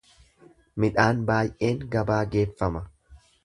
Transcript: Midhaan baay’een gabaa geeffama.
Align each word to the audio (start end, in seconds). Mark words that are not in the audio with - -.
Midhaan 0.83 1.21
baay’een 1.29 1.85
gabaa 1.97 2.21
geeffama. 2.33 2.87